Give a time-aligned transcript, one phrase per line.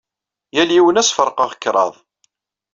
[0.55, 1.93] Yal yiwen ad as-ferqeɣ kraḍ.